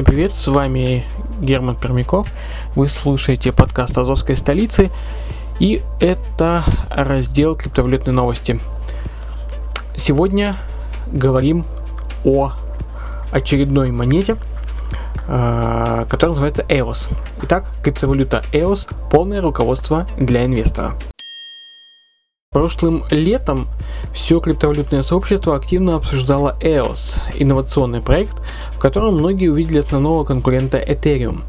Всем 0.00 0.06
привет, 0.06 0.34
с 0.34 0.46
вами 0.46 1.04
Герман 1.42 1.76
Пермяков. 1.76 2.26
Вы 2.74 2.88
слушаете 2.88 3.52
подкаст 3.52 3.98
Азовской 3.98 4.34
столицы. 4.34 4.88
И 5.58 5.82
это 6.00 6.64
раздел 6.88 7.54
криптовалютной 7.54 8.14
новости. 8.14 8.58
Сегодня 9.94 10.56
говорим 11.12 11.66
о 12.24 12.52
очередной 13.30 13.90
монете, 13.90 14.38
э, 15.28 16.06
которая 16.08 16.30
называется 16.30 16.62
EOS. 16.62 17.10
Итак, 17.42 17.66
криптовалюта 17.84 18.42
EOS– 18.54 18.88
полное 19.10 19.42
руководство 19.42 20.06
для 20.16 20.46
инвестора. 20.46 20.94
Прошлым 22.52 23.04
летом 23.12 23.68
все 24.12 24.40
криптовалютное 24.40 25.04
сообщество 25.04 25.54
активно 25.54 25.94
обсуждало 25.94 26.58
EOS, 26.60 27.20
инновационный 27.38 28.02
проект, 28.02 28.42
в 28.72 28.80
котором 28.80 29.18
многие 29.18 29.46
увидели 29.46 29.78
основного 29.78 30.24
конкурента 30.24 30.76
Ethereum. 30.76 31.42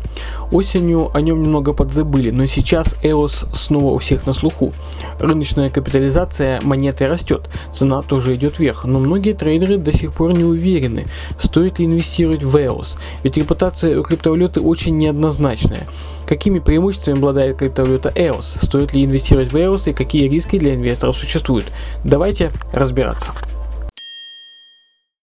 Осенью 0.51 1.09
о 1.17 1.21
нем 1.21 1.41
немного 1.41 1.73
подзабыли, 1.73 2.29
но 2.29 2.45
сейчас 2.45 2.95
EOS 3.01 3.47
снова 3.55 3.93
у 3.93 3.97
всех 3.97 4.27
на 4.27 4.33
слуху. 4.33 4.73
Рыночная 5.19 5.71
капитализация 5.71 6.61
монеты 6.61 7.07
растет, 7.07 7.49
цена 7.73 8.03
тоже 8.03 8.35
идет 8.35 8.59
вверх, 8.59 8.85
но 8.85 8.99
многие 8.99 9.33
трейдеры 9.33 9.77
до 9.77 9.91
сих 9.91 10.13
пор 10.13 10.37
не 10.37 10.43
уверены, 10.43 11.07
стоит 11.39 11.79
ли 11.79 11.87
инвестировать 11.87 12.43
в 12.43 12.55
EOS, 12.55 12.99
ведь 13.23 13.37
репутация 13.37 13.99
у 13.99 14.03
криптовалюты 14.03 14.61
очень 14.61 14.99
неоднозначная. 14.99 15.87
Какими 16.31 16.59
преимуществами 16.59 17.17
обладает 17.17 17.57
криптовалюта 17.57 18.07
EOS? 18.07 18.63
Стоит 18.63 18.93
ли 18.93 19.03
инвестировать 19.03 19.51
в 19.51 19.55
EOS 19.57 19.89
и 19.89 19.93
какие 19.93 20.29
риски 20.29 20.57
для 20.57 20.75
инвесторов 20.75 21.17
существуют? 21.17 21.65
Давайте 22.05 22.53
разбираться. 22.71 23.33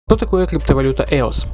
Что 0.06 0.18
такое 0.18 0.46
криптовалюта 0.46 1.04
EOS? 1.04 1.46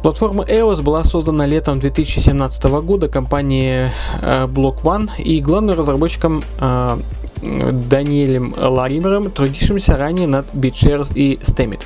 Платформа 0.00 0.44
EOS 0.44 0.82
была 0.82 1.02
создана 1.02 1.44
летом 1.44 1.80
2017 1.80 2.62
года 2.82 3.08
компанией 3.08 3.90
э, 4.22 4.44
Block 4.44 4.82
One 4.82 5.10
и 5.18 5.40
главным 5.40 5.76
разработчиком 5.76 6.40
э, 6.60 6.98
Даниэлем 7.42 8.54
Ларимером, 8.56 9.30
трудившимся 9.30 9.96
ранее 9.96 10.26
над 10.26 10.46
BitShares 10.54 11.12
и 11.14 11.36
Stemit. 11.36 11.82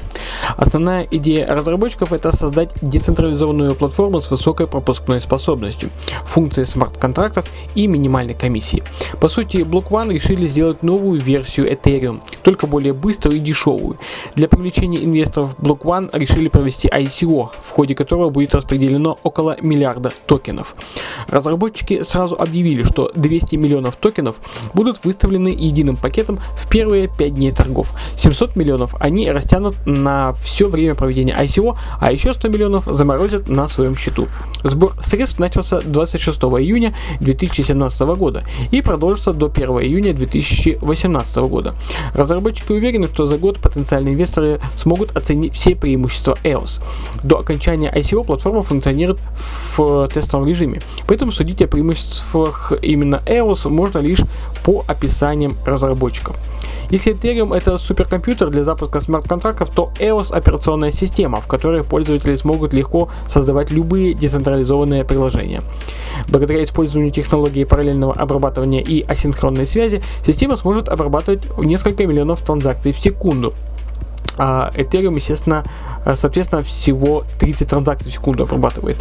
Основная 0.56 1.06
идея 1.10 1.46
разработчиков 1.46 2.12
это 2.12 2.32
создать 2.32 2.70
децентрализованную 2.82 3.74
платформу 3.74 4.20
с 4.20 4.30
высокой 4.30 4.66
пропускной 4.66 5.20
способностью, 5.20 5.90
функцией 6.24 6.66
смарт-контрактов 6.66 7.46
и 7.74 7.86
минимальной 7.86 8.34
комиссии. 8.34 8.82
По 9.20 9.28
сути, 9.28 9.58
Block 9.58 9.88
One 9.90 10.12
решили 10.12 10.46
сделать 10.46 10.82
новую 10.82 11.20
версию 11.20 11.70
Ethereum, 11.72 12.20
только 12.42 12.66
более 12.66 12.92
быструю 12.92 13.36
и 13.38 13.40
дешевую. 13.40 13.98
Для 14.34 14.48
привлечения 14.48 15.04
инвесторов 15.04 15.56
Block 15.58 15.80
One 15.80 16.10
решили 16.12 16.48
провести 16.48 16.88
ICO, 16.88 17.50
в 17.62 17.70
ходе 17.70 17.94
которого 17.94 18.30
будет 18.30 18.54
распределено 18.54 19.18
около 19.22 19.56
миллиарда 19.60 20.10
токенов. 20.26 20.74
Разработчики 21.28 22.02
сразу 22.02 22.36
объявили, 22.36 22.82
что 22.82 23.10
200 23.14 23.56
миллионов 23.56 23.96
токенов 23.96 24.36
будут 24.74 25.04
выставлены 25.04 25.39
единым 25.48 25.96
пакетом 25.96 26.38
в 26.56 26.69
первые 26.69 27.09
5 27.09 27.34
дней 27.34 27.50
торгов. 27.53 27.92
700 28.16 28.56
миллионов 28.56 28.94
они 29.00 29.31
растянут 29.31 29.76
на 29.87 30.32
все 30.34 30.69
время 30.69 30.94
проведения 30.94 31.34
ICO, 31.34 31.76
а 32.00 32.12
еще 32.12 32.34
100 32.34 32.48
миллионов 32.48 32.84
заморозят 32.87 33.48
на 33.48 33.69
своем 33.69 33.97
счету. 33.97 34.28
Сбор 34.62 34.92
средств 35.03 35.38
начался 35.38 35.81
26 35.81 36.38
июня 36.38 36.94
2017 37.20 38.00
года 38.00 38.44
и 38.70 38.82
продолжится 38.82 39.32
до 39.32 39.47
1 39.47 39.69
июня 39.81 40.14
2018 40.14 41.37
года. 41.37 41.75
Разработчики 42.14 42.72
уверены, 42.72 43.06
что 43.06 43.26
за 43.26 43.38
год 43.38 43.59
потенциальные 43.59 44.14
инвесторы 44.14 44.60
смогут 44.76 45.16
оценить 45.16 45.54
все 45.54 45.75
преимущества 45.75 46.37
EOS. 46.44 46.82
До 47.22 47.38
окончания 47.38 47.93
ICO 47.94 48.25
платформа 48.25 48.62
функционирует 48.62 49.19
в 49.76 50.09
тестовом 50.09 50.47
режиме, 50.47 50.81
поэтому 51.06 51.32
судить 51.32 51.62
о 51.62 51.66
преимуществах 51.69 52.72
именно 52.82 53.22
EOS 53.26 53.69
можно 53.69 53.98
лишь 53.98 54.20
по 54.64 54.84
описаниям 55.30 55.56
разработчиков. 55.64 56.36
Если 56.91 57.14
Ethereum 57.14 57.56
это 57.56 57.78
суперкомпьютер 57.78 58.50
для 58.50 58.64
запуска 58.64 59.00
смарт-контрактов, 59.00 59.70
то 59.70 59.92
EOS 60.00 60.32
операционная 60.32 60.91
система, 60.91 61.41
в 61.41 61.46
которой 61.46 61.84
пользователи 61.84 62.34
смогут 62.34 62.72
легко 62.72 63.08
создавать 63.28 63.70
любые 63.70 64.12
децентрализованные 64.14 65.04
приложения. 65.04 65.62
Благодаря 66.28 66.64
использованию 66.64 67.12
технологии 67.12 67.62
параллельного 67.62 68.14
обрабатывания 68.14 68.80
и 68.80 69.02
асинхронной 69.02 69.66
связи, 69.66 70.02
система 70.26 70.56
сможет 70.56 70.88
обрабатывать 70.88 71.56
несколько 71.58 72.06
миллионов 72.06 72.40
транзакций 72.40 72.90
в 72.90 72.98
секунду, 72.98 73.54
а 74.36 74.70
Ethereum, 74.74 75.14
естественно, 75.14 75.64
соответственно, 76.15 76.62
всего 76.62 77.25
30 77.38 77.69
транзакций 77.69 78.11
в 78.11 78.15
секунду 78.15 78.44
обрабатывает. 78.44 78.97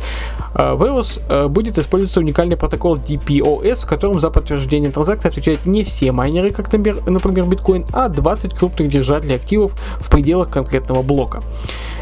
В 0.54 0.84
EOS 0.84 1.22
э, 1.30 1.48
будет 1.48 1.78
использоваться 1.78 2.20
уникальный 2.20 2.58
протокол 2.58 2.98
DPoS, 2.98 3.86
в 3.86 3.88
котором 3.88 4.20
за 4.20 4.30
подтверждение 4.30 4.92
транзакций 4.92 5.30
отвечают 5.30 5.66
не 5.66 5.84
все 5.84 6.12
майнеры, 6.12 6.50
как, 6.50 6.72
например, 6.72 7.46
биткоин, 7.46 7.86
а 7.94 8.10
20 8.10 8.54
крупных 8.54 8.90
держателей 8.90 9.36
активов 9.36 9.74
в 10.00 10.10
пределах 10.10 10.50
конкретного 10.50 11.02
блока. 11.04 11.44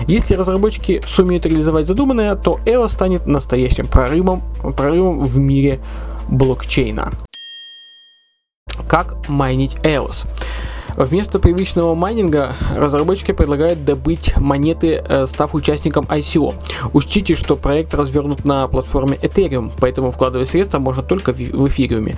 Если 0.08 0.36
разработчики 0.36 1.02
сумеют 1.08 1.46
реализовать 1.46 1.88
задуманное, 1.88 2.36
то 2.36 2.60
EOS 2.66 2.90
станет 2.90 3.28
настоящим 3.28 3.88
прорывом, 3.88 4.44
прорывом 4.76 5.24
в 5.24 5.38
мире 5.38 5.80
блокчейна. 6.30 7.12
Как 8.88 9.28
майнить 9.28 9.76
EOS? 9.84 10.28
Вместо 10.98 11.38
привычного 11.38 11.94
майнинга 11.94 12.56
разработчики 12.76 13.32
предлагают 13.32 13.86
добыть 13.86 14.36
монеты, 14.36 15.04
э, 15.08 15.26
став 15.28 15.54
участником 15.54 16.06
ICO. 16.06 16.56
Учтите, 16.92 17.36
что 17.36 17.56
проект 17.56 17.94
развернут 17.94 18.46
на 18.46 18.68
платформе 18.68 19.16
Ethereum, 19.22 19.72
поэтому 19.80 20.10
вкладывать 20.10 20.50
средства 20.50 20.80
можно 20.80 21.04
только 21.04 21.34
в 21.34 21.68
эфириуме. 21.68 22.18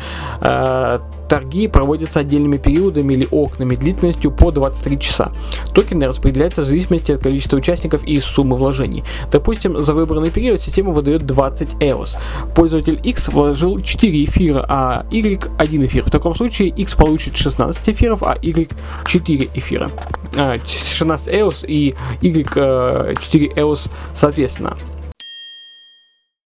Э, 1.30 1.40
торги 1.40 1.68
проводятся 1.68 2.20
отдельными 2.20 2.58
периодами 2.58 3.14
или 3.14 3.28
окнами 3.32 3.76
длительностью 3.76 4.32
по 4.32 4.52
23 4.52 5.00
часа. 5.00 5.32
Токены 5.74 6.08
распределяются 6.08 6.62
в 6.62 6.66
зависимости 6.66 7.12
от 7.12 7.22
количества 7.22 7.58
участников 7.58 8.04
и 8.04 8.20
суммы 8.20 8.58
вложений. 8.58 9.04
Допустим, 9.32 9.80
за 9.80 9.94
выбранный 9.94 10.32
период 10.32 10.62
система 10.62 10.92
выдает 10.92 11.26
20 11.26 11.76
EOS. 11.76 12.18
Пользователь 12.56 13.00
X 13.04 13.30
вложил 13.30 13.80
4 13.80 14.26
эфира, 14.26 14.66
а 14.68 15.06
Y 15.12 15.50
1 15.58 15.86
эфир. 15.86 16.04
В 16.04 16.12
таком 16.12 16.36
случае 16.36 16.70
X 16.70 16.96
получит 16.96 17.38
16 17.38 17.90
эфиров, 17.90 18.24
а 18.24 18.38
Y 18.42 18.70
4 19.06 19.50
эфира. 19.54 19.92
16 20.34 21.28
а, 21.28 21.32
EOS 21.32 21.66
и 21.68 21.96
Y 22.22 23.16
4 23.16 23.48
EOS 23.48 23.90
соответственно. 24.14 24.78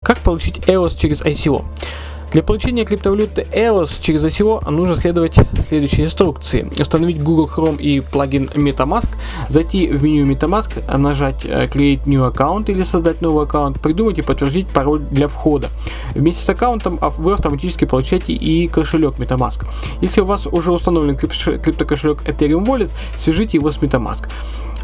Как 0.05 0.19
получить 0.19 0.59
EOS 0.59 0.97
через 0.97 1.23
ICO? 1.23 1.65
Для 2.33 2.43
получения 2.43 2.85
криптовалюты 2.85 3.47
EOS 3.53 4.01
через 4.01 4.23
ICO 4.25 4.69
нужно 4.71 4.97
следовать 4.97 5.37
следующей 5.67 6.05
инструкции. 6.05 6.71
Установить 6.79 7.23
Google 7.23 7.49
Chrome 7.49 7.81
и 7.81 8.01
плагин 8.01 8.51
MetaMask, 8.55 9.09
зайти 9.49 9.89
в 9.89 10.03
меню 10.03 10.31
MetaMask, 10.31 10.99
нажать 10.99 11.47
э, 11.47 11.67
Create 11.67 12.03
New 12.05 12.29
Account 12.29 12.71
или 12.71 12.83
создать 12.83 13.23
новый 13.23 13.45
аккаунт, 13.45 13.81
придумать 13.81 14.19
и 14.19 14.23
подтвердить 14.23 14.69
пароль 14.69 15.01
для 15.11 15.29
входа. 15.29 15.69
Вместе 16.15 16.45
с 16.45 16.49
аккаунтом 16.51 16.99
вы 17.17 17.33
автоматически 17.33 17.87
получаете 17.87 18.35
и 18.35 18.69
кошелек 18.69 19.15
MetaMask. 19.19 19.65
Если 20.03 20.21
у 20.21 20.27
вас 20.27 20.47
уже 20.47 20.71
установлен 20.71 21.17
криптокошелек 21.17 22.23
Ethereum 22.25 22.67
Wallet, 22.67 22.91
свяжите 23.17 23.57
его 23.57 23.71
с 23.71 23.79
MetaMask. 23.79 24.29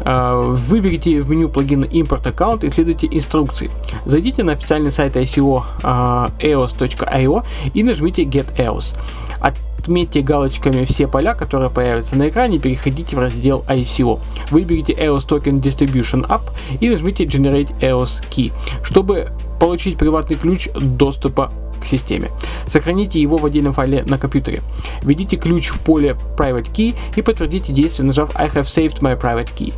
Э, 0.01 0.41
выберите 0.53 1.21
в 1.21 1.29
меню 1.29 1.49
плагина 1.49 1.85
импорт 1.85 2.27
аккаунт 2.27 2.63
и 2.63 2.69
следуйте 2.69 3.07
инструкции. 3.11 3.71
Зайдите 4.05 4.43
на 4.43 4.53
официальный 4.53 4.91
сайт 4.91 5.15
ICO 5.15 5.63
eos.io 5.81 7.43
и 7.73 7.83
нажмите 7.83 8.23
Get 8.23 8.55
EOS. 8.57 8.95
Отметьте 9.39 10.21
галочками 10.21 10.85
все 10.85 11.07
поля, 11.07 11.35
которые 11.35 11.69
появятся 11.69 12.17
на 12.17 12.29
экране, 12.29 12.59
переходите 12.59 13.15
в 13.15 13.19
раздел 13.19 13.63
ICO. 13.67 14.19
Выберите 14.49 14.93
EOS 14.93 15.27
Token 15.27 15.61
Distribution 15.61 16.27
App 16.27 16.41
и 16.79 16.89
нажмите 16.89 17.25
Generate 17.25 17.77
EOS 17.79 18.23
Key, 18.29 18.51
чтобы 18.83 19.31
получить 19.59 19.97
приватный 19.97 20.37
ключ 20.37 20.69
доступа 20.73 21.51
к 21.85 21.87
системе. 21.87 22.31
Сохраните 22.67 23.21
его 23.21 23.37
в 23.37 23.45
отдельном 23.45 23.73
файле 23.73 24.03
на 24.07 24.17
компьютере. 24.17 24.61
Введите 25.01 25.37
ключ 25.37 25.67
в 25.67 25.79
поле 25.79 26.17
Private 26.37 26.71
Key 26.71 26.95
и 27.15 27.21
подтвердите 27.21 27.71
действие, 27.71 28.05
нажав 28.05 28.35
I 28.35 28.47
have 28.47 28.63
saved 28.63 28.99
my 29.01 29.19
private 29.19 29.49
key. 29.55 29.73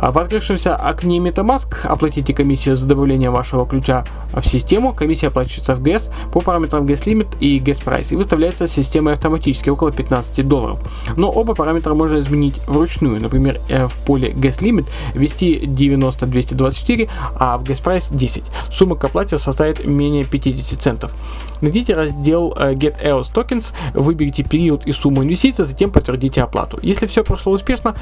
А 0.00 0.12
В 0.12 0.18
открывшемся 0.18 0.76
окне 0.76 1.18
MetaMask 1.18 1.84
оплатите 1.84 2.32
комиссию 2.32 2.76
за 2.76 2.86
добавление 2.86 3.30
вашего 3.30 3.66
ключа 3.66 4.04
в 4.32 4.46
систему. 4.46 4.92
Комиссия 4.92 5.26
оплачивается 5.26 5.74
в 5.74 5.82
ГЭС 5.82 6.10
по 6.32 6.40
параметрам 6.40 6.86
ГЭС 6.86 7.06
Limit 7.06 7.36
и 7.40 7.58
ГЭС 7.58 7.78
Price 7.78 8.12
и 8.12 8.16
выставляется 8.16 8.68
системой 8.68 9.14
автоматически 9.14 9.70
около 9.70 9.90
15 9.90 10.46
долларов. 10.46 10.80
Но 11.16 11.30
оба 11.30 11.54
параметра 11.54 11.94
можно 11.94 12.18
изменить 12.20 12.54
вручную. 12.66 13.20
Например, 13.20 13.60
э, 13.68 13.88
в 13.88 13.94
поле 14.04 14.30
ГЭС 14.30 14.60
Limit 14.60 14.86
ввести 15.14 15.66
90-224, 15.66 17.08
а 17.34 17.58
в 17.58 17.64
ГЭС 17.64 17.80
Price 17.80 18.14
10. 18.14 18.44
Сумма 18.70 18.94
к 18.94 19.04
оплате 19.04 19.38
составит 19.38 19.84
менее 19.84 20.24
50 20.24 20.80
центов. 20.80 21.12
Найдите 21.60 21.94
раздел 21.94 22.54
э, 22.56 22.74
Get 22.74 23.02
EOS 23.02 23.32
Tokens, 23.34 23.74
выберите 23.94 24.44
период 24.44 24.86
и 24.86 24.92
сумму 24.92 25.24
инвестиций, 25.24 25.64
затем 25.64 25.90
подтвердите 25.90 26.42
оплату. 26.42 26.78
Если 26.82 27.06
все 27.06 27.24
прошло 27.24 27.52
успешно, 27.52 27.96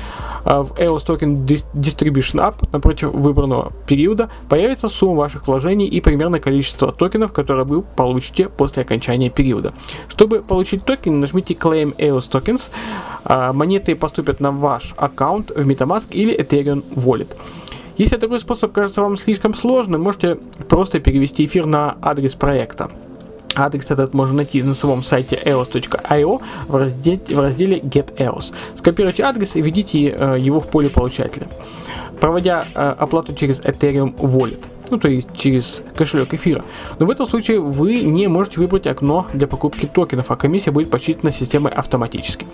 э, 0.44 0.50
в 0.50 0.72
EOS 0.72 1.06
Token 1.06 1.46
Distribution 1.86 2.40
App 2.40 2.68
напротив 2.72 3.12
выбранного 3.12 3.72
периода 3.86 4.28
появится 4.48 4.88
сумма 4.88 5.20
ваших 5.20 5.46
вложений 5.46 5.88
и 5.88 6.00
примерное 6.00 6.40
количество 6.40 6.92
токенов, 6.92 7.32
которые 7.32 7.64
вы 7.64 7.82
получите 7.82 8.48
после 8.48 8.82
окончания 8.82 9.30
периода. 9.30 9.72
Чтобы 10.08 10.42
получить 10.42 10.84
токен, 10.84 11.20
нажмите 11.20 11.54
Claim 11.54 11.96
EOS 11.96 12.30
Tokens. 12.30 12.70
А, 13.24 13.52
монеты 13.52 13.94
поступят 13.96 14.40
на 14.40 14.50
ваш 14.50 14.94
аккаунт 14.96 15.50
в 15.50 15.68
MetaMask 15.68 16.08
или 16.10 16.36
Ethereum 16.38 16.84
Wallet. 16.94 17.36
Если 17.96 18.16
такой 18.16 18.40
способ 18.40 18.72
кажется 18.72 19.00
вам 19.00 19.16
слишком 19.16 19.54
сложным, 19.54 20.02
можете 20.02 20.36
просто 20.68 21.00
перевести 21.00 21.46
эфир 21.46 21.66
на 21.66 21.96
адрес 22.02 22.34
проекта. 22.34 22.90
Адрес 23.56 23.90
этот 23.90 24.14
можно 24.14 24.36
найти 24.36 24.62
на 24.62 24.74
самом 24.74 25.02
сайте 25.02 25.40
eos.io 25.44 26.42
в 26.68 26.72
в 26.72 27.40
разделе 27.40 27.78
Get 27.78 28.14
EOS. 28.16 28.54
Скопируйте 28.74 29.22
адрес 29.22 29.56
и 29.56 29.62
введите 29.62 30.10
э, 30.10 30.36
его 30.38 30.60
в 30.60 30.68
поле 30.68 30.90
получателя, 30.90 31.48
проводя 32.20 32.66
э, 32.74 32.94
оплату 32.98 33.34
через 33.34 33.60
Ethereum 33.60 34.14
Wallet 34.16 34.68
ну 34.90 34.98
то 34.98 35.08
есть 35.08 35.28
через 35.34 35.82
кошелек 35.96 36.34
эфира. 36.34 36.64
Но 36.98 37.06
в 37.06 37.10
этом 37.10 37.28
случае 37.28 37.60
вы 37.60 38.02
не 38.02 38.28
можете 38.28 38.60
выбрать 38.60 38.86
окно 38.86 39.26
для 39.32 39.46
покупки 39.46 39.86
токенов, 39.86 40.30
а 40.30 40.36
комиссия 40.36 40.70
будет 40.70 40.90
подсчитана 40.90 41.32
системой 41.32 41.72
автоматически. 41.72 42.46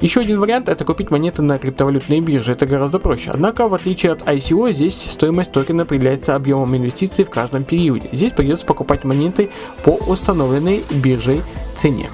Еще 0.00 0.20
один 0.20 0.40
вариант 0.40 0.68
это 0.68 0.84
купить 0.84 1.10
монеты 1.10 1.42
на 1.42 1.58
криптовалютной 1.58 2.20
бирже, 2.20 2.52
это 2.52 2.66
гораздо 2.66 2.98
проще. 2.98 3.30
Однако, 3.32 3.68
в 3.68 3.74
отличие 3.74 4.12
от 4.12 4.22
ICO, 4.22 4.72
здесь 4.72 4.94
стоимость 4.94 5.52
токена 5.52 5.82
определяется 5.82 6.34
объемом 6.34 6.74
инвестиций 6.76 7.24
в 7.24 7.30
каждом 7.30 7.64
периоде. 7.64 8.08
Здесь 8.12 8.32
придется 8.32 8.64
покупать 8.64 9.04
монеты 9.04 9.50
по 9.84 9.90
установленной 9.90 10.84
биржей 10.90 11.42
цене. 11.76 12.08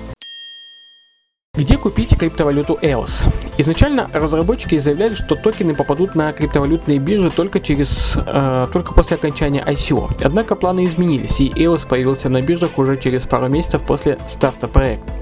Где 1.55 1.79
купить 1.79 2.17
криптовалюту 2.19 2.79
EOS? 2.83 3.25
Изначально 3.59 4.11
разработчики 4.13 4.79
заявляли, 4.79 5.15
что 5.15 5.35
токены 5.35 5.75
попадут 5.75 6.15
на 6.15 6.33
криптовалютные 6.33 6.99
биржи 6.99 7.31
только 7.31 7.59
через 7.61 8.17
э, 8.27 8.67
только 8.73 8.93
после 8.93 9.17
окончания 9.17 9.65
ICO. 9.67 10.11
Однако 10.23 10.57
планы 10.57 10.85
изменились, 10.85 11.41
и 11.41 11.49
EOS 11.49 11.89
появился 11.89 12.29
на 12.29 12.43
биржах 12.43 12.79
уже 12.79 12.97
через 12.97 13.23
пару 13.23 13.49
месяцев 13.49 13.83
после 13.83 14.19
старта 14.29 14.69
проекта. 14.69 15.13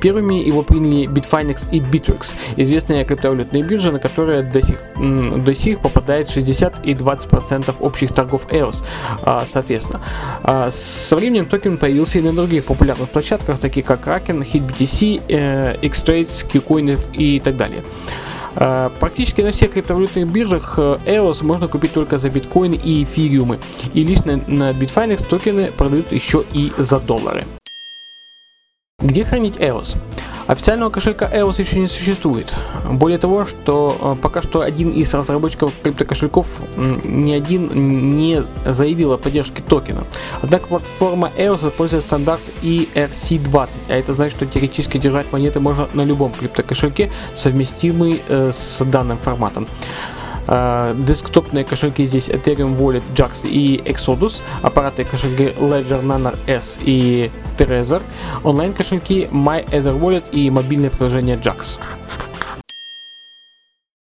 Первыми 0.00 0.34
его 0.34 0.62
приняли 0.62 1.08
Bitfinex 1.08 1.68
и 1.72 1.80
Bittrex, 1.80 2.34
известные 2.56 3.04
криптовалютные 3.04 3.62
биржи, 3.62 3.90
на 3.90 3.98
которые 3.98 4.42
до 4.42 4.62
сих, 4.62 4.78
до 4.96 5.54
сих 5.54 5.80
попадает 5.80 6.30
60 6.30 6.86
и 6.86 6.94
20% 6.94 7.74
общих 7.80 8.12
торгов 8.12 8.46
EOS, 8.48 8.84
а, 9.22 9.44
соответственно. 9.46 10.00
А, 10.42 10.70
со 10.70 11.16
временем 11.16 11.46
токен 11.46 11.78
появился 11.78 12.18
и 12.18 12.22
на 12.22 12.32
других 12.32 12.64
популярных 12.64 13.08
площадках, 13.08 13.58
таких 13.58 13.86
как 13.86 14.06
Kraken, 14.06 14.46
HitBTC, 14.46 15.22
э, 15.28 15.76
Xtrades, 15.82 16.46
KuCoin 16.48 16.98
и 17.12 17.40
так 17.40 17.56
далее. 17.56 17.77
А, 18.54 18.90
практически 19.00 19.40
на 19.40 19.52
всех 19.52 19.72
криптовалютных 19.72 20.30
биржах 20.30 20.78
EOS 20.78 21.44
можно 21.44 21.68
купить 21.68 21.92
только 21.92 22.18
за 22.18 22.28
биткоины 22.28 22.74
и 22.74 23.04
эфириумы. 23.04 23.58
И 23.94 24.02
лично 24.02 24.40
на 24.46 24.70
Bitfinex 24.70 25.26
токены 25.26 25.70
продают 25.70 26.12
еще 26.12 26.44
и 26.52 26.72
за 26.76 26.98
доллары. 27.00 27.46
Где 29.00 29.24
хранить 29.24 29.56
EOS? 29.56 29.96
Официального 30.48 30.88
кошелька 30.88 31.26
EOS 31.26 31.60
еще 31.60 31.78
не 31.78 31.88
существует. 31.88 32.54
Более 32.90 33.18
того, 33.18 33.44
что 33.44 34.16
э, 34.18 34.22
пока 34.22 34.40
что 34.40 34.62
один 34.62 34.92
из 34.92 35.12
разработчиков 35.12 35.74
криптокошельков 35.82 36.46
ни 37.04 37.32
один 37.32 38.16
не 38.16 38.42
заявил 38.64 39.12
о 39.12 39.18
поддержке 39.18 39.62
токена. 39.62 40.04
Однако 40.40 40.68
платформа 40.68 41.30
EOS 41.36 41.68
использует 41.68 42.02
стандарт 42.02 42.40
ERC20, 42.62 43.68
а 43.88 43.94
это 43.94 44.14
значит, 44.14 44.38
что 44.38 44.46
теоретически 44.46 44.96
держать 44.96 45.30
монеты 45.32 45.60
можно 45.60 45.86
на 45.92 46.02
любом 46.02 46.32
криптокошельке, 46.32 47.10
совместимый 47.34 48.22
э, 48.26 48.50
с 48.50 48.82
данным 48.86 49.18
форматом. 49.18 49.68
Uh, 50.48 50.96
десктопные 51.04 51.62
кошельки 51.62 52.06
здесь 52.06 52.30
Ethereum 52.30 52.74
Wallet, 52.78 53.02
Jax 53.14 53.46
и 53.46 53.76
Exodus, 53.84 54.40
аппараты 54.62 55.04
кошельки 55.04 55.52
Ledger 55.60 56.02
Nano 56.02 56.34
S 56.46 56.78
и 56.82 57.30
Trezor, 57.58 58.02
онлайн 58.44 58.72
кошельки 58.72 59.28
MyEtherWallet 59.30 60.30
и 60.32 60.48
мобильное 60.48 60.88
приложение 60.88 61.36
Jax. 61.36 61.78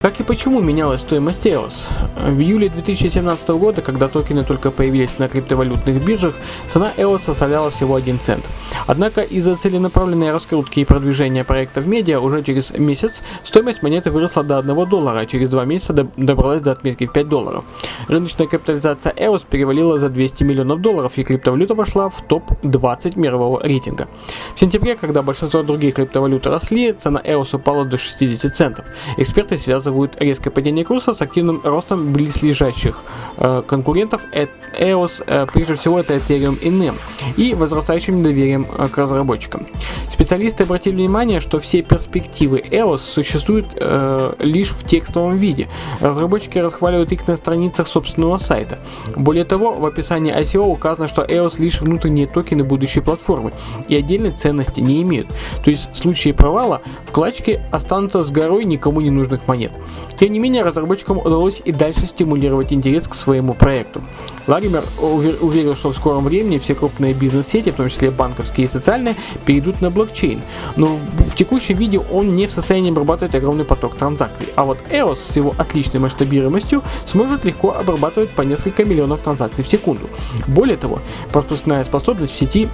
Как 0.07 0.21
и 0.21 0.23
почему 0.23 0.61
менялась 0.61 1.01
стоимость 1.01 1.45
EOS? 1.45 1.85
В 2.15 2.39
июле 2.39 2.69
2017 2.69 3.49
года, 3.49 3.81
когда 3.81 4.07
токены 4.07 4.45
только 4.45 4.71
появились 4.71 5.19
на 5.19 5.27
криптовалютных 5.27 6.01
биржах, 6.01 6.33
цена 6.69 6.93
EOS 6.95 7.23
составляла 7.23 7.71
всего 7.71 7.95
1 7.95 8.17
цент. 8.21 8.45
Однако 8.85 9.19
из-за 9.19 9.57
целенаправленной 9.57 10.31
раскрутки 10.31 10.79
и 10.79 10.85
продвижения 10.85 11.43
проекта 11.43 11.81
в 11.81 11.89
медиа 11.89 12.21
уже 12.21 12.41
через 12.41 12.71
месяц 12.71 13.21
стоимость 13.43 13.83
монеты 13.83 14.09
выросла 14.09 14.45
до 14.45 14.59
1 14.59 14.89
доллара, 14.89 15.19
а 15.19 15.25
через 15.25 15.49
2 15.49 15.65
месяца 15.65 15.91
добралась 16.15 16.61
до 16.61 16.71
отметки 16.71 17.05
в 17.05 17.11
5 17.11 17.27
долларов. 17.27 17.65
Рыночная 18.07 18.47
капитализация 18.47 19.11
EOS 19.11 19.43
перевалила 19.49 19.99
за 19.99 20.07
200 20.07 20.45
миллионов 20.45 20.79
долларов 20.79 21.17
и 21.17 21.23
криптовалюта 21.23 21.75
вошла 21.75 22.09
в 22.09 22.21
топ-20 22.21 23.19
мирового 23.19 23.61
рейтинга. 23.61 24.07
В 24.55 24.59
сентябре, 24.61 24.95
когда 24.95 25.21
большинство 25.21 25.63
других 25.63 25.95
криптовалют 25.95 26.47
росли, 26.47 26.93
цена 26.93 27.21
EOS 27.21 27.57
упала 27.57 27.83
до 27.83 27.97
60 27.97 28.55
центов. 28.55 28.85
Эксперты 29.17 29.57
связывают 29.57 29.96
связывают 29.97 30.17
резкое 30.19 30.51
падение 30.51 30.85
курса 30.85 31.13
с 31.13 31.21
активным 31.21 31.61
ростом 31.63 32.13
близлежащих 32.13 32.99
э, 33.37 33.63
конкурентов 33.67 34.21
EOS, 34.31 35.23
э, 35.25 35.47
прежде 35.51 35.75
всего 35.75 35.99
это 35.99 36.15
Ethereum 36.15 36.57
и 36.61 36.69
NEM, 36.69 36.95
и 37.37 37.53
возрастающим 37.55 38.23
доверием 38.23 38.67
э, 38.77 38.87
к 38.87 38.97
разработчикам. 38.97 39.65
Специалисты 40.09 40.63
обратили 40.63 40.95
внимание, 40.95 41.39
что 41.39 41.59
все 41.59 41.81
перспективы 41.81 42.59
EOS 42.59 42.97
существуют 42.97 43.67
э, 43.75 44.33
лишь 44.39 44.69
в 44.69 44.85
текстовом 44.85 45.37
виде. 45.37 45.67
Разработчики 46.01 46.59
расхваливают 46.59 47.11
их 47.11 47.27
на 47.27 47.37
страницах 47.37 47.87
собственного 47.87 48.37
сайта. 48.37 48.79
Более 49.15 49.43
того, 49.43 49.73
в 49.73 49.85
описании 49.85 50.33
ICO 50.33 50.65
указано, 50.65 51.07
что 51.07 51.23
EOS 51.23 51.61
лишь 51.61 51.81
внутренние 51.81 52.27
токены 52.27 52.63
будущей 52.63 53.01
платформы 53.01 53.51
и 53.87 53.95
отдельной 53.95 54.31
ценности 54.31 54.81
не 54.81 55.01
имеют. 55.01 55.27
То 55.63 55.71
есть 55.71 55.89
в 55.93 55.97
случае 55.97 56.33
провала 56.33 56.81
вкладчики 57.05 57.61
останутся 57.71 58.23
с 58.23 58.31
горой 58.31 58.65
никому 58.65 59.01
не 59.01 59.09
нужных 59.09 59.47
монет. 59.47 59.71
Тем 60.17 60.33
не 60.33 60.39
менее, 60.39 60.63
разработчикам 60.63 61.19
удалось 61.19 61.61
и 61.63 61.71
дальше 61.71 62.07
стимулировать 62.07 62.73
интерес 62.73 63.07
к 63.07 63.13
своему 63.13 63.53
проекту. 63.53 64.01
Лагимер 64.47 64.83
уверил, 64.99 65.75
что 65.75 65.89
в 65.89 65.95
скором 65.95 66.23
времени 66.23 66.57
все 66.57 66.73
крупные 66.73 67.13
бизнес-сети, 67.13 67.71
в 67.71 67.75
том 67.75 67.89
числе 67.89 68.11
банковские 68.11 68.65
и 68.65 68.69
социальные, 68.69 69.15
перейдут 69.45 69.81
на 69.81 69.91
блокчейн. 69.91 70.41
Но 70.75 70.87
в, 70.87 71.31
в 71.31 71.35
текущем 71.35 71.77
виде 71.77 71.99
он 71.99 72.33
не 72.33 72.47
в 72.47 72.51
состоянии 72.51 72.89
обрабатывать 72.89 73.35
огромный 73.35 73.65
поток 73.65 73.95
транзакций. 73.97 74.47
А 74.55 74.63
вот 74.63 74.79
EOS 74.89 75.15
с 75.15 75.35
его 75.35 75.53
отличной 75.57 75.99
масштабируемостью 75.99 76.81
сможет 77.05 77.45
легко 77.45 77.75
обрабатывать 77.77 78.29
по 78.31 78.41
несколько 78.41 78.85
миллионов 78.85 79.19
транзакций 79.19 79.63
в 79.63 79.67
секунду. 79.67 80.09
Более 80.47 80.77
того, 80.77 80.99
пропускная 81.31 81.83
способность 81.83 82.33
в 82.33 82.37
сети 82.37 82.69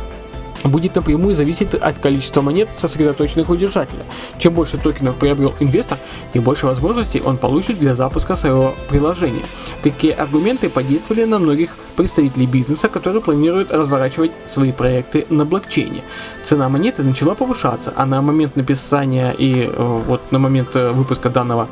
будет 0.64 0.96
напрямую 0.96 1.36
зависеть 1.36 1.76
от 1.76 2.00
количества 2.00 2.42
монет, 2.42 2.70
сосредоточенных 2.78 3.50
у 3.50 3.56
держателя. 3.56 4.04
Чем 4.38 4.54
больше 4.54 4.78
токенов 4.78 5.16
приобрел 5.16 5.54
инвестор, 5.60 5.98
тем 6.34 6.44
больше 6.44 6.66
возможностей 6.66 7.22
он 7.22 7.38
получит 7.38 7.80
для 7.80 7.96
запуска 7.96 8.36
своего 8.36 8.74
приложения. 8.90 9.44
Такие 9.82 10.14
аргументы 10.14 10.70
подействовали 10.70 11.26
на 11.26 11.40
многих 11.40 11.76
представителей 11.96 12.48
бизнеса, 12.48 12.90
которые 12.90 13.22
планируют 13.22 13.72
разворачивать 13.72 14.32
свои 14.46 14.72
проекты 14.72 15.26
на 15.30 15.46
блокчейне. 15.46 16.02
Цена 16.44 16.70
монеты 16.70 17.04
начала 17.04 17.36
повышаться, 17.36 17.94
а 17.96 18.06
на 18.06 18.22
момент 18.22 18.56
написания 18.56 19.32
и 19.38 19.66
э, 19.66 20.00
вот 20.08 20.32
на 20.32 20.40
момент 20.40 20.76
э, 20.76 20.92
выпуска 20.92 21.30
данного 21.30 21.68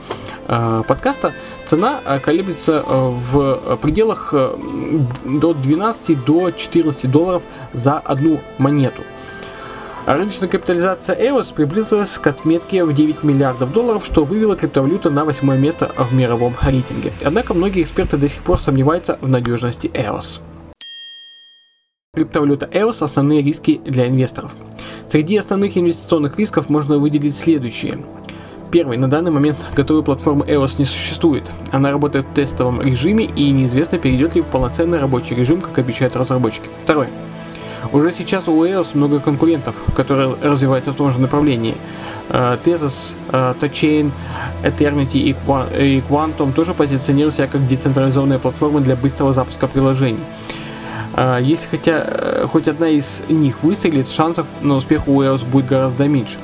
э, 0.48 0.84
подкаста 0.88 1.34
цена 1.66 2.00
колеблется 2.24 2.84
в 2.88 3.78
пределах 3.82 4.34
до 4.34 5.54
12 5.54 6.26
до 6.26 6.52
14 6.52 7.10
долларов 7.10 7.44
за 7.74 8.00
одну 8.00 8.40
монету. 8.58 8.81
А 10.06 10.16
рыночная 10.16 10.50
капитализация 10.50 11.16
EOS 11.16 11.54
приблизилась 11.54 12.18
к 12.18 12.26
отметке 12.26 12.84
в 12.84 12.94
9 12.94 13.24
миллиардов 13.24 13.72
долларов, 13.72 14.04
что 14.06 14.24
вывело 14.24 14.56
криптовалюту 14.56 15.12
на 15.12 15.26
восьмое 15.26 15.60
место 15.60 15.92
в 15.96 16.14
мировом 16.14 16.56
рейтинге. 16.62 17.14
Однако 17.24 17.54
многие 17.54 17.84
эксперты 17.84 18.18
до 18.18 18.28
сих 18.28 18.42
пор 18.42 18.60
сомневаются 18.60 19.20
в 19.22 19.30
надежности 19.30 19.88
EOS. 19.94 20.42
Криптовалюта 22.16 22.66
EOS– 22.66 22.98
основные 23.04 23.44
риски 23.44 23.80
для 23.86 24.08
инвесторов. 24.08 24.52
Среди 25.06 25.38
основных 25.38 25.78
инвестиционных 25.78 26.40
рисков 26.40 26.68
можно 26.68 26.98
выделить 26.98 27.36
следующие. 27.36 28.00
Первый. 28.72 28.98
На 28.98 29.10
данный 29.10 29.32
момент 29.32 29.58
готовой 29.76 30.04
платформы 30.04 30.46
EOS 30.46 30.76
не 30.80 30.86
существует. 30.86 31.52
Она 31.72 31.92
работает 31.92 32.26
в 32.26 32.34
тестовом 32.34 32.82
режиме 32.82 33.26
и 33.26 33.52
неизвестно, 33.52 33.98
перейдет 33.98 34.34
ли 34.34 34.42
в 34.42 34.46
полноценный 34.46 35.00
рабочий 35.00 35.36
режим, 35.36 35.62
как 35.62 35.78
обещают 35.78 36.16
разработчики. 36.16 36.70
Второй. 36.84 37.08
Уже 37.94 38.12
сейчас 38.14 38.48
у 38.48 38.64
EOS 38.66 38.90
много 38.94 39.20
конкурентов, 39.20 39.76
которые 39.96 40.36
развиваются 40.42 40.92
в 40.92 40.96
том 40.96 41.12
же 41.12 41.20
направлении. 41.20 41.76
Э, 42.30 42.58
Tezos, 42.64 43.16
э, 43.32 43.54
Touchain, 43.60 44.12
Eternity 44.64 45.18
и 45.18 45.36
Qua- 45.46 45.68
и 45.78 46.02
Quantum 46.10 46.54
тоже 46.54 46.74
позиционируют 46.74 47.36
себя 47.36 47.48
как 47.48 47.68
децентрализованные 47.68 48.40
платформы 48.40 48.80
для 48.80 48.96
быстрого 48.96 49.34
запуска 49.34 49.68
приложений. 49.68 50.20
А, 51.14 51.40
Если 51.40 51.68
хотя 51.68 52.06
э, 52.08 52.48
хоть 52.50 52.70
одна 52.70 52.88
из 52.88 53.22
них 53.28 53.62
выстрелит, 53.64 54.10
шансов 54.10 54.48
на 54.62 54.76
успех 54.76 55.10
у 55.10 55.22
EOS 55.22 55.46
будет 55.46 55.66
гораздо 55.66 56.08
меньше. 56.08 56.38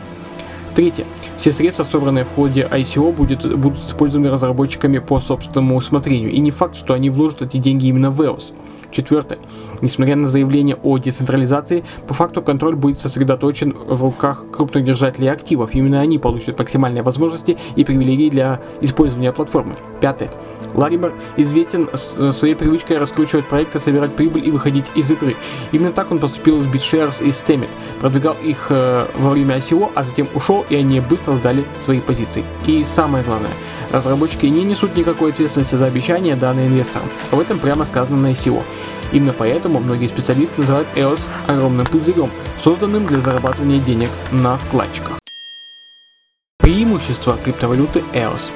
Третье. 0.76 1.06
Все 1.38 1.52
средства, 1.54 1.86
собранные 1.86 2.26
в 2.26 2.36
ходе 2.36 2.68
ICO, 2.70 3.14
будет, 3.14 3.58
будут 3.58 3.80
использованы 3.88 4.30
разработчиками 4.30 5.00
по 5.00 5.22
собственному 5.22 5.78
усмотрению. 5.78 6.32
И 6.32 6.40
не 6.40 6.52
факт, 6.52 6.76
что 6.76 6.94
они 6.94 7.10
вложат 7.10 7.44
эти 7.44 7.58
деньги 7.58 7.88
именно 7.88 8.12
в 8.12 8.22
EOS. 8.22 8.54
Четвертое. 8.98 9.38
Несмотря 9.84 10.16
на 10.16 10.28
заявление 10.28 10.76
о 10.82 10.98
децентрализации, 10.98 11.84
по 12.08 12.16
факту 12.16 12.42
контроль 12.42 12.76
будет 12.76 12.98
сосредоточен 12.98 13.72
в 13.74 14.02
руках 14.02 14.46
крупных 14.52 14.86
держателей 14.86 15.30
активов. 15.30 15.76
Именно 15.76 16.02
они 16.02 16.18
получат 16.18 16.58
максимальные 16.58 17.04
возможности 17.04 17.60
и 17.76 17.86
привилегии 17.86 18.32
для 18.32 18.60
использования 18.82 19.32
платформы. 19.32 19.76
Пятое. 20.02 20.32
Лаример 20.78 21.14
известен 21.36 21.90
э, 21.92 22.32
своей 22.32 22.54
привычкой 22.54 23.00
раскручивать 23.00 23.48
проекты, 23.48 23.80
собирать 23.80 24.16
прибыль 24.16 24.48
и 24.48 24.52
выходить 24.52 24.86
из 24.96 25.10
игры. 25.12 25.36
Именно 25.72 25.92
так 25.92 26.12
он 26.12 26.20
поступил 26.20 26.62
с 26.62 26.66
BitShares 26.66 27.22
и 27.22 27.30
Stemmet. 27.30 27.70
Продвигал 28.00 28.38
их 28.44 28.68
э, 28.70 29.08
во 29.16 29.32
время 29.32 29.58
ICO, 29.58 29.92
а 29.96 30.04
затем 30.04 30.28
ушел, 30.36 30.66
и 30.70 30.76
они 30.76 31.00
быстро 31.00 31.34
сдали 31.34 31.66
свои 31.84 32.00
позиции. 32.00 32.44
И 32.68 32.84
самое 32.84 33.24
главное, 33.24 33.52
разработчики 33.92 34.46
не 34.46 34.64
несут 34.64 34.96
никакой 34.96 35.32
ответственности 35.32 35.76
за 35.76 35.88
обещания, 35.88 36.36
данные 36.36 36.68
инвесторам. 36.68 37.08
Об 37.32 37.40
этом 37.40 37.58
прямо 37.58 37.84
сказано 37.84 38.18
на 38.18 38.32
ICO. 38.32 38.62
Именно 39.12 39.34
поэтому 39.34 39.80
многие 39.80 40.08
специалисты 40.08 40.62
называют 40.62 40.88
EOS 40.96 41.22
огромным 41.48 41.86
пузырем, 41.88 42.30
созданным 42.62 43.08
для 43.08 43.20
зарабатывания 43.20 43.80
денег 43.80 44.10
на 44.32 44.58
вкладчиках. 44.58 45.18
Преимущества 46.60 47.36
криптовалюты 47.44 48.04
EOS. 48.14 48.52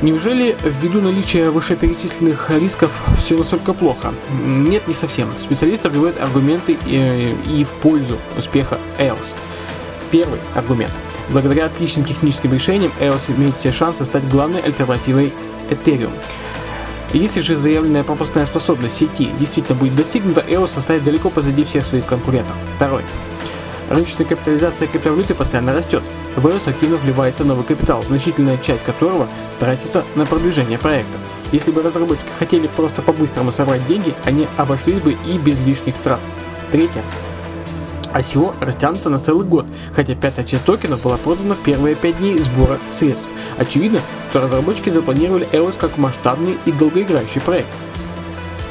Неужели 0.00 0.56
ввиду 0.62 1.00
наличия 1.00 1.50
вышеперечисленных 1.50 2.50
рисков 2.50 2.92
все 3.18 3.36
настолько 3.36 3.72
плохо? 3.72 4.14
Нет, 4.44 4.86
не 4.86 4.94
совсем. 4.94 5.28
Специалисты 5.40 5.90
приводят 5.90 6.20
аргументы 6.20 6.78
э, 6.86 7.34
и 7.46 7.64
в 7.64 7.70
пользу 7.70 8.16
успеха 8.36 8.78
EOS. 8.98 9.34
Первый 10.12 10.38
аргумент. 10.54 10.92
Благодаря 11.30 11.66
отличным 11.66 12.04
техническим 12.04 12.54
решениям 12.54 12.92
EOS 13.00 13.36
имеет 13.36 13.56
все 13.56 13.72
шансы 13.72 14.04
стать 14.04 14.26
главной 14.28 14.60
альтернативой 14.60 15.32
Ethereum. 15.68 16.12
Если 17.12 17.40
же 17.40 17.56
заявленная 17.56 18.04
пропускная 18.04 18.46
способность 18.46 18.96
сети 18.96 19.30
действительно 19.40 19.76
будет 19.76 19.96
достигнута, 19.96 20.42
EOS 20.42 20.78
оставит 20.78 21.02
далеко 21.02 21.28
позади 21.28 21.64
всех 21.64 21.84
своих 21.84 22.06
конкурентов. 22.06 22.54
Второй. 22.76 23.02
Рыночная 23.90 24.26
капитализация 24.26 24.86
криптовалюты 24.86 25.34
постоянно 25.34 25.74
растет. 25.74 26.02
В 26.38 26.46
EOS 26.46 26.70
активно 26.70 26.98
вливается 26.98 27.42
новый 27.42 27.64
капитал, 27.64 28.00
значительная 28.04 28.58
часть 28.58 28.84
которого 28.84 29.26
тратится 29.58 30.04
на 30.14 30.24
продвижение 30.24 30.78
проекта. 30.78 31.18
Если 31.50 31.72
бы 31.72 31.82
разработчики 31.82 32.28
хотели 32.38 32.68
просто 32.68 33.02
по-быстрому 33.02 33.50
собрать 33.50 33.84
деньги, 33.88 34.14
они 34.24 34.46
обошлись 34.56 35.00
бы 35.00 35.16
и 35.26 35.36
без 35.36 35.58
лишних 35.66 35.96
трат. 35.96 36.20
Третье. 36.70 37.02
ICO 38.14 38.54
растянуто 38.60 39.10
на 39.10 39.18
целый 39.18 39.44
год, 39.44 39.66
хотя 39.92 40.14
пятая 40.14 40.44
часть 40.44 40.64
токенов 40.64 41.02
была 41.02 41.16
продана 41.16 41.56
в 41.56 41.58
первые 41.58 41.96
5 41.96 42.18
дней 42.18 42.38
сбора 42.38 42.78
средств. 42.92 43.26
Очевидно, 43.56 44.00
что 44.30 44.40
разработчики 44.40 44.90
запланировали 44.90 45.48
EOS 45.50 45.76
как 45.76 45.98
масштабный 45.98 46.56
и 46.66 46.70
долгоиграющий 46.70 47.40
проект. 47.40 47.68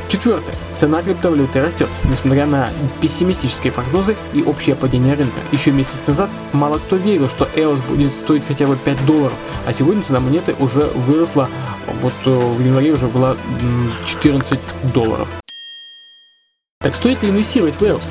Четвертое. 0.07 0.53
Цена 0.75 1.01
криптовалюты 1.01 1.61
растет, 1.61 1.89
несмотря 2.09 2.45
на 2.45 2.69
пессимистические 3.01 3.73
прогнозы 3.73 4.15
и 4.33 4.41
общее 4.41 4.75
падение 4.75 5.15
рынка. 5.15 5.39
Еще 5.51 5.71
месяц 5.71 6.07
назад 6.07 6.29
мало 6.53 6.77
кто 6.77 6.95
верил, 6.95 7.27
что 7.29 7.47
EOS 7.55 7.85
будет 7.87 8.13
стоить 8.13 8.43
хотя 8.47 8.67
бы 8.67 8.77
5 8.77 9.05
долларов, 9.05 9.35
а 9.65 9.73
сегодня 9.73 10.01
цена 10.01 10.21
монеты 10.21 10.55
уже 10.59 10.81
выросла, 10.95 11.49
вот 12.01 12.13
э, 12.25 12.29
в 12.29 12.63
январе 12.65 12.93
уже 12.93 13.07
была 13.07 13.31
м, 13.61 13.91
14 14.05 14.59
долларов. 14.93 15.27
Так 16.79 16.95
стоит 16.95 17.21
ли 17.23 17.29
инвестировать 17.29 17.75
в 17.75 17.81
EOS? 17.81 18.01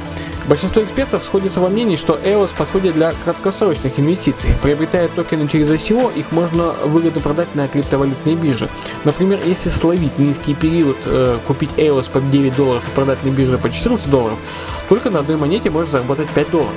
Большинство 0.48 0.82
экспертов 0.82 1.24
сходятся 1.24 1.60
во 1.60 1.68
мнении, 1.68 1.96
что 1.96 2.14
EOS 2.14 2.50
подходит 2.56 2.94
для 2.94 3.12
краткосрочных 3.24 3.98
инвестиций. 3.98 4.50
Приобретая 4.62 5.08
токены 5.08 5.48
через 5.48 5.68
ICO, 5.70 6.16
их 6.16 6.30
можно 6.30 6.72
выгодно 6.84 7.20
продать 7.20 7.52
на 7.56 7.66
криптовалютной 7.66 8.36
бирже. 8.36 8.68
Например, 9.02 9.40
если 9.44 9.70
словить 9.70 10.16
низкий 10.20 10.54
период, 10.54 10.98
э, 11.04 11.38
купить 11.48 11.70
EOS 11.76 12.10
по 12.12 12.20
9 12.20 12.54
долларов 12.54 12.84
и 12.86 12.94
продать 12.94 13.24
на 13.24 13.30
бирже 13.30 13.58
по 13.58 13.68
14 13.68 14.08
долларов, 14.08 14.38
только 14.88 15.10
на 15.10 15.18
одной 15.18 15.36
монете 15.36 15.68
можно 15.70 15.90
заработать 15.90 16.28
5 16.28 16.50
долларов. 16.50 16.74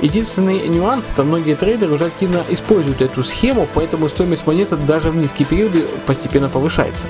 Единственный 0.00 0.68
нюанс, 0.68 1.10
это 1.12 1.24
многие 1.24 1.54
трейдеры 1.54 1.92
уже 1.92 2.06
активно 2.06 2.44
используют 2.48 3.02
эту 3.02 3.24
схему, 3.24 3.66
поэтому 3.74 4.08
стоимость 4.08 4.46
монеты 4.46 4.76
даже 4.76 5.10
в 5.10 5.16
низкие 5.16 5.46
периоды 5.46 5.84
постепенно 6.06 6.48
повышается. 6.48 7.06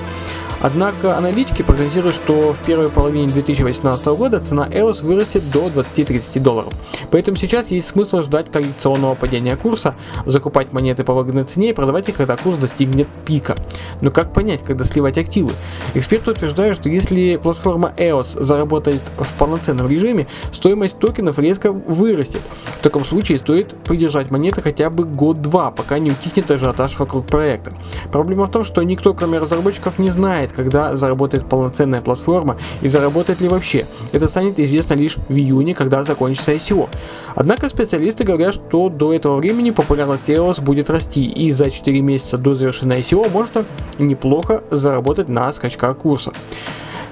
Однако 0.61 1.17
аналитики 1.17 1.61
прогнозируют, 1.61 2.15
что 2.15 2.53
в 2.53 2.57
первой 2.65 2.89
половине 2.89 3.27
2018 3.27 4.05
года 4.07 4.39
цена 4.39 4.67
EOS 4.67 5.05
вырастет 5.05 5.49
до 5.51 5.67
20-30 5.67 6.39
долларов. 6.41 6.73
Поэтому 7.11 7.37
сейчас 7.37 7.71
есть 7.71 7.87
смысл 7.87 8.21
ждать 8.21 8.51
коррекционного 8.51 9.15
падения 9.15 9.55
курса, 9.55 9.95
закупать 10.25 10.73
монеты 10.73 11.03
по 11.03 11.13
выгодной 11.13 11.43
цене 11.43 11.69
и 11.69 11.73
продавать 11.73 12.09
их, 12.09 12.17
когда 12.17 12.35
курс 12.35 12.57
достигнет 12.57 13.07
пика. 13.25 13.55
Но 14.01 14.11
как 14.11 14.33
понять, 14.33 14.63
когда 14.63 14.83
сливать 14.83 15.17
активы? 15.17 15.51
Эксперты 15.93 16.31
утверждают, 16.31 16.77
что 16.77 16.89
если 16.89 17.37
платформа 17.37 17.93
EOS 17.97 18.43
заработает 18.43 19.01
в 19.17 19.33
полноценном 19.37 19.87
режиме, 19.87 20.27
стоимость 20.51 20.99
токенов 20.99 21.39
резко 21.39 21.71
вырастет. 21.71 22.41
В 22.79 22.81
таком 22.81 23.03
случае 23.03 23.39
стоит 23.39 23.75
придержать 23.83 24.31
монеты 24.31 24.61
хотя 24.61 24.89
бы 24.89 25.03
год-два, 25.03 25.69
пока 25.69 25.99
не 25.99 26.11
утихнет 26.11 26.49
ажиотаж 26.49 26.97
вокруг 26.97 27.25
проекта. 27.25 27.71
Проблема 28.09 28.45
в 28.45 28.51
том, 28.51 28.63
что 28.63 28.81
никто, 28.83 29.13
кроме 29.13 29.37
разработчиков, 29.37 29.99
не 29.99 30.09
знает, 30.09 30.53
когда 30.53 30.93
заработает 30.93 31.49
полноценная 31.49 31.99
платформа 31.99 32.57
и 32.81 32.87
заработает 32.87 33.41
ли 33.41 33.49
вообще. 33.49 33.85
Это 34.13 34.29
станет 34.29 34.59
известно 34.59 34.93
лишь 34.93 35.17
в 35.27 35.33
июне, 35.33 35.75
когда 35.75 36.05
закончится 36.05 36.53
ICO. 36.53 36.87
Однако 37.35 37.67
специалисты 37.67 38.23
говорят, 38.23 38.53
что 38.53 38.87
до 38.87 39.13
этого 39.13 39.35
времени 39.35 39.71
популярность 39.71 40.29
EOS 40.29 40.61
будет 40.61 40.89
расти, 40.89 41.25
и 41.25 41.51
за 41.51 41.69
4 41.69 41.99
месяца 41.99 42.37
до 42.37 42.53
завершения 42.53 43.01
ICO 43.01 43.29
можно 43.29 43.65
неплохо 43.97 44.63
заработать 44.71 45.27
на 45.27 45.51
скачках 45.51 45.97
курса. 45.97 46.31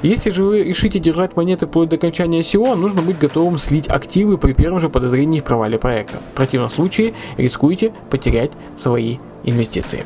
Если 0.04 0.30
же 0.30 0.44
вы 0.44 0.64
решите 0.64 1.00
держать 1.00 1.36
монеты 1.36 1.66
вплоть 1.66 1.90
до 1.90 1.96
окончания 1.96 2.42
ICO, 2.42 2.76
нужно 2.76 3.02
быть 3.02 3.18
готовым 3.18 3.58
слить 3.58 3.88
активы 3.90 4.38
при 4.38 4.54
первом 4.54 4.80
же 4.80 4.90
подозрении 4.90 5.40
в 5.40 5.44
провале 5.44 5.80
проекта. 5.80 6.18
В 6.18 6.36
противном 6.36 6.70
случае 6.70 7.14
рискуете 7.38 7.92
потерять 8.10 8.52
свои 8.76 9.18
инвестиции. 9.44 10.06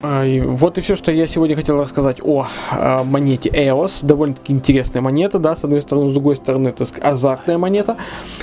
А, 0.00 0.24
Вот 0.46 0.78
и 0.78 0.80
все, 0.80 0.94
что 0.94 1.10
я 1.10 1.26
сегодня 1.26 1.56
хотел 1.56 1.76
рассказать 1.76 2.18
о 2.22 2.46
а, 2.70 3.02
монете 3.02 3.50
EOS. 3.50 4.06
Довольно-таки 4.06 4.52
интересная 4.52 5.02
монета, 5.02 5.40
да, 5.40 5.56
с 5.56 5.64
одной 5.64 5.80
стороны, 5.80 6.10
с 6.10 6.12
другой 6.12 6.36
стороны, 6.36 6.68
это 6.68 6.86
азартная 7.00 7.58
монета. 7.58 7.96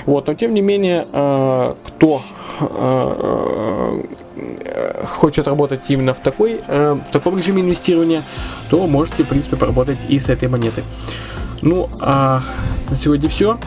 Вот, 0.05 0.27
но 0.27 0.33
тем 0.33 0.53
не 0.53 0.59
менее, 0.59 1.05
а, 1.13 1.77
кто 1.87 2.21
хочет 5.07 5.47
работать 5.47 5.81
именно 5.87 6.13
в 6.13 6.19
такой, 6.19 6.61
в 6.67 7.11
таком 7.11 7.37
режиме 7.37 7.61
инвестирования, 7.61 8.21
то 8.69 8.85
можете, 8.87 9.23
в 9.23 9.27
принципе, 9.27 9.55
поработать 9.55 9.97
и 10.09 10.19
с 10.19 10.27
этой 10.27 10.49
монетой. 10.49 10.83
Ну, 11.61 11.87
а 12.01 12.43
на 12.89 12.95
сегодня 12.97 13.29
все. 13.29 13.57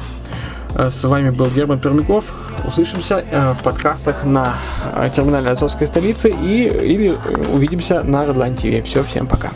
С 0.74 1.04
вами 1.04 1.30
был 1.30 1.46
Герман 1.46 1.80
Пермяков. 1.80 2.47
Услышимся 2.66 3.24
э, 3.30 3.52
в 3.52 3.62
подкастах 3.62 4.24
на 4.24 4.54
э, 4.94 5.10
терминале 5.14 5.50
Азовской 5.50 5.86
столицы 5.86 6.30
и 6.30 6.64
или 6.64 7.10
э, 7.10 7.52
увидимся 7.52 8.02
на 8.02 8.24
Redline 8.24 8.56
TV. 8.56 8.82
Все, 8.82 9.02
всем 9.02 9.26
пока. 9.26 9.50